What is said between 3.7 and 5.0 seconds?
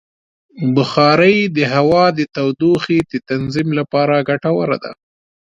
لپاره ګټوره ده.